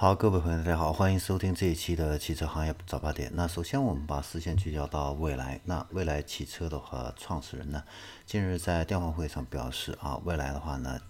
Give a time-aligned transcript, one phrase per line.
[0.00, 3.32] 好，各位朋友，大家好，欢迎收听这一期的汽车行业早八点。
[3.34, 5.60] 那首先我们把视线聚焦到未来。
[5.64, 7.82] 那未来汽车的话，创始人呢，
[8.24, 11.00] 近日在电话会上表示啊，未来的话呢，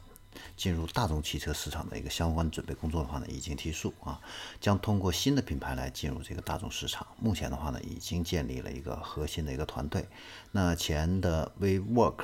[0.56, 4.18] 进入大众汽车市场的一个相关准备工作的话呢，已经提速啊，
[4.58, 7.06] 将通过新的品牌来进入这个大众市场。
[7.18, 10.08] 目前的话呢，已经建立了一个核心的一个团队。
[10.50, 12.20] 那前的 WeWork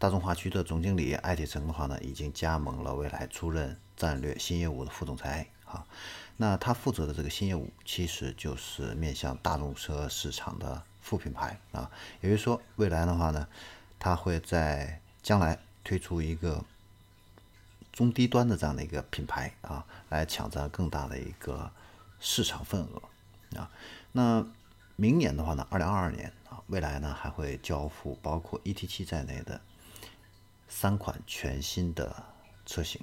[0.00, 5.46] 大众化区的总经理艾铁成的话呢，已经加盟了未来，出任战略新业务的副总裁。
[5.72, 5.86] 啊，
[6.36, 11.90] 那他负责的这个新业务其实就是面向大众车市场的副品牌啊，
[12.20, 13.48] 也就是说，未来的话呢，
[13.98, 16.64] 他会在将来推出一个
[17.90, 21.70] 中低端的这样的一个品牌啊，来抢占更大的一个
[22.20, 23.70] 市场份额啊。
[24.12, 24.46] 那
[24.96, 29.60] 明年的话呢，二零二二年啊，未来呢还会交付包括 ET 七在内的
[30.68, 32.24] 三款全新的
[32.66, 33.00] 车型。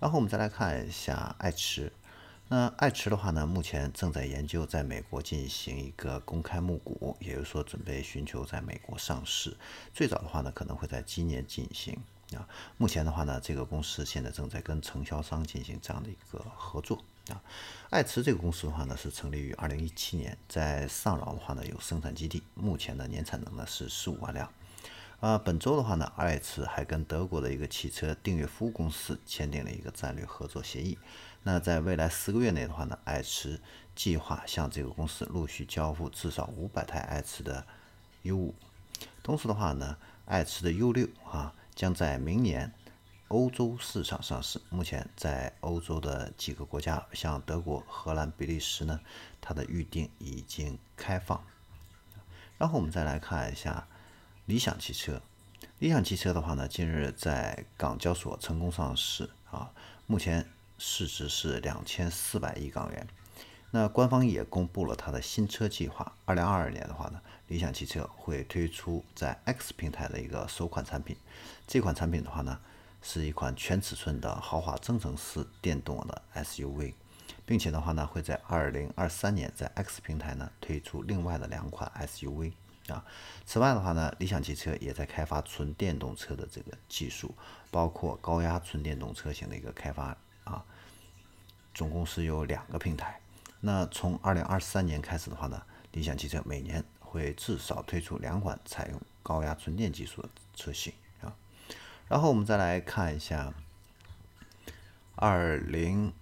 [0.00, 1.92] 然后我们再来看一下爱驰，
[2.48, 9.56] 那爱驰的话呢，目前正在研究在美国进行一个公开募股，也就是说准备寻求在美国上市。
[9.92, 11.98] 最早的话呢，可能会在今年进行
[12.36, 12.48] 啊。
[12.76, 17.42] 目前的话呢，这个公司现在正在跟承销商进行这样的一个合作啊。
[17.90, 24.48] 爱驰这个公司的话呢，是成立于二零一七年，在上饶的话呢有生产基地，目前的年产能呢是十五万辆。
[25.20, 30.96] 啊，本周的话呢，爱驰还跟德国的一个汽车订阅服务公司签订了一个战略合作协议。
[31.42, 33.60] 那在未来十个月内的话呢，爱驰
[33.96, 37.66] 计划向这个公司陆续交付至少五百台爱驰的
[38.22, 38.52] U5。
[39.24, 39.96] 同时的话呢，
[40.26, 42.72] 爱驰的 U6 啊将在明年
[43.26, 44.60] 欧洲市场上市。
[44.70, 49.00] 目前在欧洲的几个国家，像德国、荷兰、比利时呢，
[49.40, 51.44] 它的预定已经开放。
[52.56, 53.88] 然后我们再来看一下。
[54.48, 55.20] 理想汽车，
[55.78, 59.70] 理想汽车的话呢，近日在港交所成功上市啊，
[60.06, 63.06] 目前市值是两千四百亿港元。
[63.72, 71.14] 那官方也公布了它的新车计划，二零二二年的话呢，理想汽车会推出在 X 平台的一个首款产品。
[71.66, 72.58] 这款产品的话呢，
[73.02, 76.94] 是一款全尺寸的豪华增程式电动的 SUV，
[77.44, 82.54] 并且的话呢，会在二零二三年在 X 平台呢推出另外的两款 SUV。
[82.88, 83.04] 啊，
[83.44, 87.34] 此外的话呢，理想汽车也在开发纯电动车的这个技术，
[87.70, 90.64] 包括高压纯电动车型的一个开发啊，
[91.74, 93.20] 总共是有两个平台。
[93.60, 95.62] 那从二零二三年开始的话呢，
[95.92, 101.36] 理想汽车每年会至少推出两款采用高压纯电技术的车型啊。
[102.08, 103.52] 然后我们再来看一下
[105.14, 106.12] 二零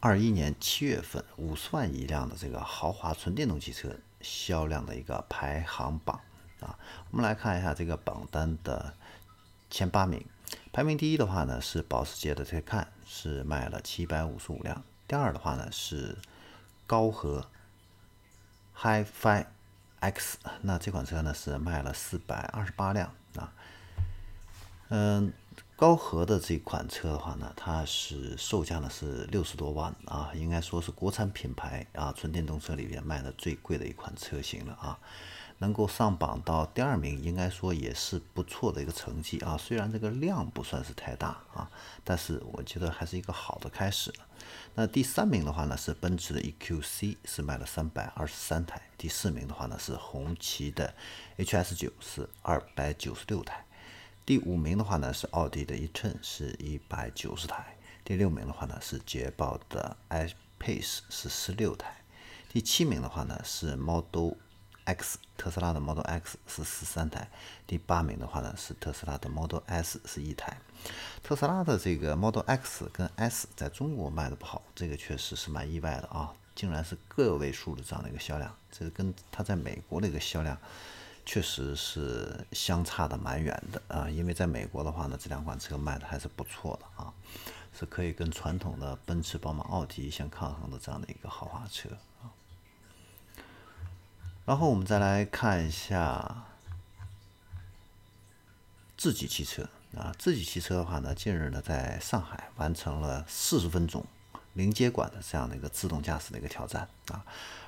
[0.00, 3.94] 二一年七月份五十万一辆的这个豪华纯电动汽车。
[4.24, 6.20] 销量的一个排行榜
[6.60, 6.76] 啊，
[7.10, 8.94] 我们来看一下这个榜单的
[9.70, 10.26] 前八名。
[10.72, 14.82] 排名第一的话呢是保时捷的 Taycan，是卖了七百五十五辆。
[15.06, 16.18] 第二的话呢是
[16.86, 17.46] 高和
[18.76, 19.46] HiFi
[20.00, 23.52] X，那这款车呢是卖了四百二十八辆啊。
[24.88, 25.32] 嗯。
[25.76, 34.98] 高和的这款车的话呢，它是售价呢是六十多万啊，应该说是国产品牌啊纯电动车里边卖的最贵的一款车型了啊。
[35.58, 39.56] 能够上榜到第二名，应该说也是不错的一个成绩啊。
[39.56, 41.70] 虽然这个量不算是太大啊，
[42.02, 44.12] 但是我觉得还是一个好的开始。
[44.74, 48.82] 那第三名的话呢是奔驰的 EQC，是卖了三百二十三台。
[48.98, 50.94] 第四名的话呢是红旗的
[51.38, 53.64] HS9，是二百九十六台。
[54.26, 57.76] 第五名的话呢是奥迪的 e-tron，是一百九十台。
[58.02, 61.94] 第六名的话呢是捷豹的 i-Pace，是十六台。
[62.48, 64.32] 第七名的话呢是 Model
[64.84, 67.28] X，特斯拉的 Model X 是十三台。
[67.66, 70.56] 第八名的话呢是特斯拉的 Model S，是一台。
[71.22, 80.58] 特斯拉的这个 Model X 跟 S 在中国卖的不好，这个确实是蛮意外的啊，竟然是个位数的这样的一个销量，这跟它在美国的一个销量。
[81.26, 87.12] 确实是相差的蛮远的啊，因为在美国的话呢，这两款车卖的还是不错的啊，
[87.76, 91.88] 是可以跟传统的奔驰、宝马、奥迪相抗衡的这样的一个豪华车
[92.22, 92.28] 啊。
[94.44, 96.44] 然后我们再来看一下
[98.96, 99.66] 智己汽车
[99.96, 104.04] 啊，智己汽车的话呢，近日呢在上海完成了四十分钟
[104.52, 107.24] 零接管的这样的一个自动驾驶的一个挑战啊，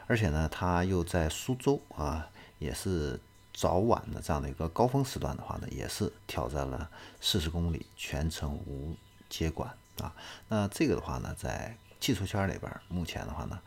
[0.07, 2.29] 而且呢，它又在苏州啊，
[2.59, 3.19] 也是。
[3.57, 6.91] 早晚的这样的一个高峰时段的话呢，也是挑战了
[7.23, 8.95] 四十公里全程无
[9.31, 10.15] 接管啊。
[10.47, 13.59] 那这个的话呢，在汽车圈里边，目前的话呢，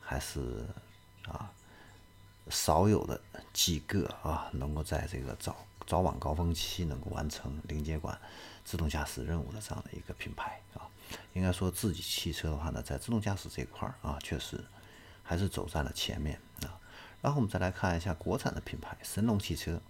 [0.00, 0.66] 还是
[1.28, 1.48] 啊
[2.50, 3.20] 少有的
[3.52, 5.54] 几个啊，能够在这个早
[5.86, 8.20] 早晚高峰期能够完成零接管
[8.64, 10.82] 自动驾驶任务的这样的一个品牌啊。
[11.34, 14.60] 应该说自己汽车的话呢，在自动驾驶这块儿啊，确实
[15.22, 16.40] 还是走在了前面。
[17.22, 19.80] 然后我们再来看一下国产的品牌神龙汽车。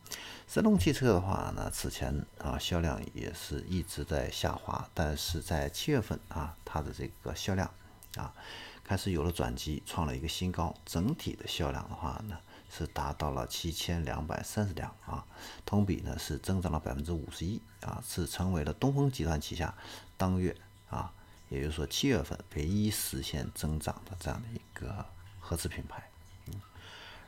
[0.49, 7.71] 神龙汽车的话呢，此前啊销量也是一直在下滑，但是在七月份啊，它的这个销量
[8.17, 8.33] 啊
[8.85, 10.75] 开始有了转机，创了一个新高。
[10.87, 12.39] 整体的销量的话呢，
[12.71, 15.27] 是达到了七千两百三十辆啊，
[15.67, 19.75] 同比呢是增长了百分之五十一啊，是成为了东风集团旗下
[20.17, 20.57] 当月
[20.89, 21.13] 啊，
[21.49, 25.05] 也就是说七月份唯一实现增长的这样的一个
[25.41, 26.09] 合资品牌。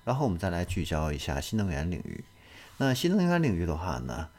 [0.09, 2.25] 然后我们再来聚焦一下新能源领域。
[2.79, 4.31] 那新能源领域的话呢，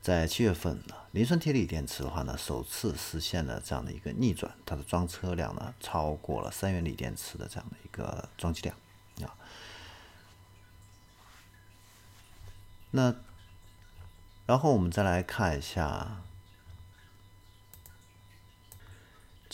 [0.00, 8.76] 在七月份呢，磷酸铁锂电池的话呢，首次实现了这样的一个逆转，它的装车量呢超过了三元锂电池的这样的一个装机量
[9.28, 9.34] 啊。
[12.92, 13.12] 那
[14.46, 16.22] 然后我们再来看一下。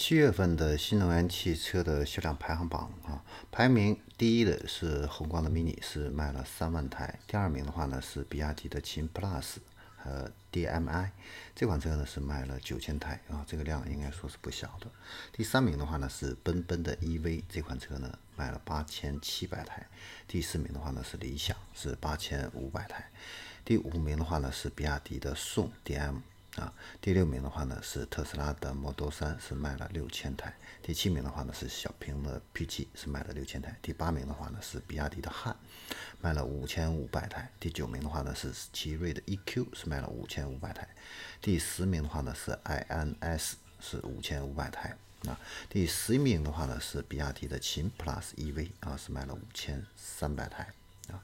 [0.04, 3.22] 七月份的新能源汽车的销量排行榜啊，
[3.52, 7.20] 排名第一的是宏光的 mini，是卖了三万台。
[7.28, 9.58] 第二名的话呢是比亚迪的秦 PLUS
[9.96, 11.10] 和 DMI，
[11.54, 14.90] 这款车呢是卖了九千台啊，这个量应该说是不小的。
[15.30, 19.86] 第三名的话呢是奔奔的 EV，这款车呢卖了八千七百台。
[20.26, 23.08] 第四名的话呢是理想，是八千五百台。
[23.64, 26.22] 第五名的话呢是比亚迪的宋 DM。
[26.56, 26.70] 啊，
[27.00, 30.54] 第六名的话呢是特斯拉的 Model 3，是卖了六千台。
[30.82, 33.74] 第七名的话呢是小鹏的 P7，是卖了六千台。
[33.80, 35.56] 第八名的话呢是比亚迪的汉，
[36.20, 37.50] 卖了五千五百台。
[37.58, 40.86] 第九名的话呢是奇瑞的 EQ，是卖了五千五百台。
[41.40, 44.94] 第十名的话呢是 iNS，是五千五百台。
[45.26, 45.40] 啊，
[45.70, 50.68] 第十一名的话呢是比亚迪的秦 PLUS EV，啊，是卖了五千三百台。
[51.08, 51.22] 啊。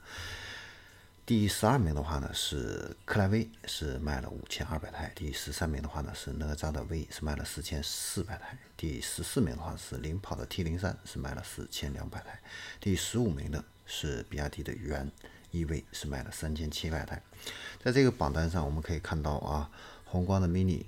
[1.28, 5.12] 第十二名的话呢是克莱威，是卖了五千二百台。
[5.14, 8.56] 第十三名的话呢是哪吒的 V，是卖了四千四百台。
[8.78, 12.40] 第十四名的话是领跑的 T 零三，是卖了四千两百台。
[12.80, 15.12] 第十五名的是比亚迪的元
[15.52, 17.22] EV，是卖了三千七百台。
[17.84, 19.70] 在这个榜单上，我们可以看到啊，
[20.06, 20.86] 宏光的 mini。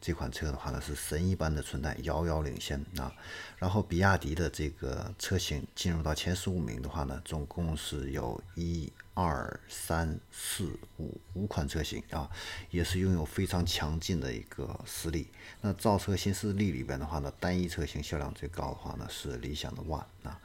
[0.00, 3.12] 这款车的话呢是神一般的存在，遥遥领先啊。
[3.56, 12.30] 然后比亚迪的这个车型进入到前十五名的话呢，总共是有一二三四五五款车型啊，
[12.70, 15.28] 也是拥有非常强劲的一个实力。
[15.60, 20.38] 那造车新势力里边的话呢，单一车型销量最高的话呢是理想的 ONE 啊，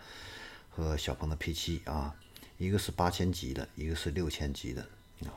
[0.70, 2.16] 和小鹏的 P7 啊，
[2.58, 4.82] 一个是八千级的，一个是六千级的
[5.26, 5.36] 啊。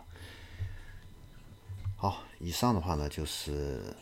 [1.97, 3.95] 好，以上的话呢就是。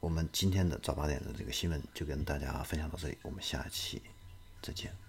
[0.00, 4.00] 我们今天的早八点的这个新闻就跟大家分享到这里，我们下期
[4.62, 5.07] 再见。